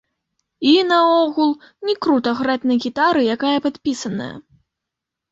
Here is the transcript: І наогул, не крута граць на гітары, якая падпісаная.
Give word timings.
І 0.67 0.69
наогул, 0.91 1.51
не 1.89 1.93
крута 2.05 2.31
граць 2.39 2.63
на 2.69 2.77
гітары, 2.85 3.21
якая 3.35 3.53
падпісаная. 3.67 4.31